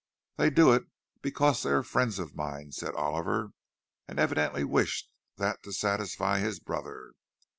[0.37, 0.85] "They do it
[1.21, 3.51] because they are friends of mine," said Oliver,
[4.07, 7.11] and evidently wished that to satisfy his brother.